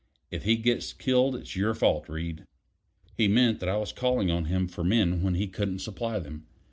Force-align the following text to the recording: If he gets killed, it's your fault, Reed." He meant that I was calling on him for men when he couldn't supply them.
If 0.31 0.45
he 0.45 0.55
gets 0.55 0.93
killed, 0.93 1.35
it's 1.35 1.55
your 1.55 1.75
fault, 1.75 2.09
Reed." 2.09 2.47
He 3.15 3.27
meant 3.27 3.59
that 3.59 3.69
I 3.69 3.77
was 3.77 3.91
calling 3.93 4.31
on 4.31 4.45
him 4.45 4.67
for 4.67 4.83
men 4.83 5.21
when 5.21 5.35
he 5.35 5.45
couldn't 5.47 5.77
supply 5.77 6.17
them. 6.17 6.47